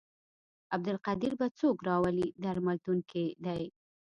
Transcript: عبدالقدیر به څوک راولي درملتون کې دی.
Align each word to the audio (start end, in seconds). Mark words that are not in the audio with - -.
عبدالقدیر 0.75 1.33
به 1.39 1.47
څوک 1.59 1.77
راولي 1.87 2.27
درملتون 2.43 2.97
کې 3.11 3.25
دی. 3.45 3.63